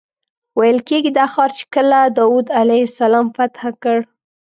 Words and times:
ویل 0.59 0.79
کېږي 0.87 1.11
دا 1.19 1.25
ښار 1.33 1.51
چې 1.57 1.65
کله 1.75 1.99
داود 2.17 2.47
علیه 2.59 2.83
السلام 2.89 3.27
فتح 3.35 3.61
کړ. 3.83 3.97